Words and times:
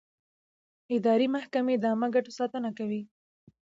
اداري 0.95 1.27
محکمې 1.35 1.75
د 1.79 1.83
عامه 1.91 2.07
ګټو 2.15 2.31
ساتنه 2.39 2.69
کوي. 2.77 3.01